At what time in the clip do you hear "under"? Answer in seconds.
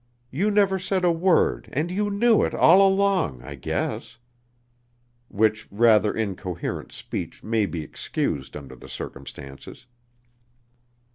8.57-8.75